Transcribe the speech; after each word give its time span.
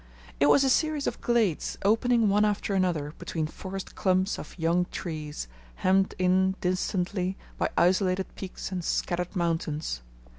It 0.39 0.47
was 0.47 0.63
a 0.63 0.69
series 0.71 1.05
of 1.05 1.21
glades 1.21 1.77
opening 1.85 2.27
one 2.27 2.43
after 2.43 2.73
another 2.73 3.13
between 3.19 3.45
forest 3.45 3.93
clumps 3.93 4.39
of 4.39 4.57
young 4.57 4.87
trees, 4.91 5.47
hemmed 5.75 6.15
in 6.17 6.55
distantly 6.59 7.37
by 7.59 7.69
isolated 7.77 8.25
peaks 8.33 8.71
and 8.71 8.83
scattered 8.83 9.35
mountains. 9.35 10.01